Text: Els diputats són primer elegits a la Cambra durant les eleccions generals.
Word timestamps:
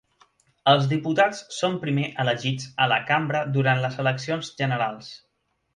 Els 0.71 0.87
diputats 0.93 1.41
són 1.57 1.77
primer 1.85 2.07
elegits 2.25 2.67
a 2.87 2.91
la 2.95 2.99
Cambra 3.13 3.45
durant 3.59 3.87
les 3.87 4.03
eleccions 4.07 4.55
generals. 4.65 5.17